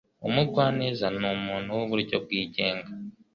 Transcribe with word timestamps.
Umugwaneza 0.27 1.05
numuntu 1.19 1.69
wuburyo 1.79 2.15
bwigenga. 2.23 2.89